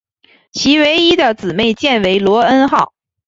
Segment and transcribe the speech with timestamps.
[0.51, 2.95] 其唯一的姊妹舰为罗恩号。